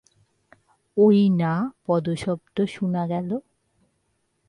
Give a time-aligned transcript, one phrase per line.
[0.97, 1.53] ওই না
[1.85, 3.29] পদশব্দ শুনা গেল?